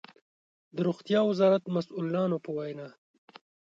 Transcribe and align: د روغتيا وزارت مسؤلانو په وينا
د 0.75 0.77
روغتيا 0.87 1.19
وزارت 1.29 1.63
مسؤلانو 1.75 2.37
په 2.45 2.49
وينا 2.57 2.87